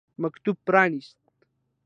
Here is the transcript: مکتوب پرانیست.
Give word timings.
مکتوب 0.23 0.57
پرانیست. 0.67 1.17